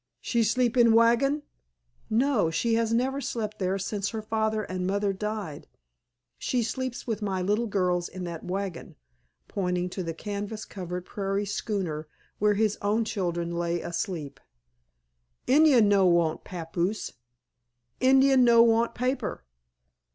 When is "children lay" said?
13.05-13.79